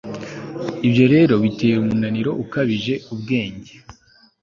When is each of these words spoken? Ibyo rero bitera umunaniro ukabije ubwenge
Ibyo 0.87 1.05
rero 1.13 1.33
bitera 1.43 1.77
umunaniro 1.83 2.31
ukabije 2.43 2.93
ubwenge 3.13 3.73